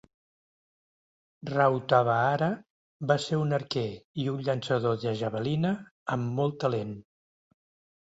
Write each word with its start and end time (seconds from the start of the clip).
Rautavaara 1.51 2.49
va 3.13 3.19
ser 3.27 3.41
un 3.43 3.55
arquer 3.59 3.85
i 4.25 4.29
un 4.35 4.43
llançador 4.51 5.01
de 5.07 5.17
javelina 5.23 5.77
amb 6.19 6.37
molt 6.43 6.63
talent. 6.69 7.01